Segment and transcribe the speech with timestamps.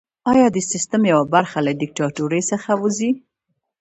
[0.31, 3.11] ایا د سیستم یوه برخه له دیکتاتورۍ څخه وځي؟